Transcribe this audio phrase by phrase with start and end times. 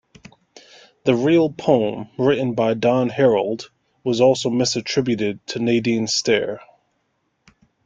[1.03, 3.69] The real poem, written by Don Herold,
[4.03, 6.59] was also misattributed to Nadine Stair.